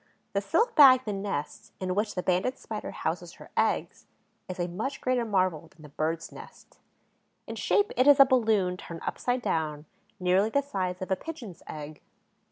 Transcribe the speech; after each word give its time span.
The 0.33 0.41
silk 0.41 0.73
bag, 0.75 1.01
the 1.05 1.13
nest, 1.13 1.73
in 1.79 1.93
which 1.93 2.15
the 2.15 2.23
Banded 2.23 2.57
Spider 2.57 2.89
houses 2.89 3.33
her 3.33 3.51
eggs, 3.55 4.07
is 4.49 4.59
a 4.59 4.67
much 4.67 4.99
greater 4.99 5.25
marvel 5.25 5.67
than 5.67 5.83
the 5.83 5.89
bird's 5.89 6.31
nest. 6.31 6.79
In 7.45 7.55
shape 7.55 7.91
it 7.95 8.07
is 8.07 8.19
a 8.19 8.25
balloon 8.25 8.77
turned 8.77 9.01
upside 9.05 9.43
down, 9.43 9.85
nearly 10.19 10.49
the 10.49 10.63
size 10.63 11.03
of 11.03 11.11
a 11.11 11.15
pigeon's 11.15 11.61
egg. 11.67 12.01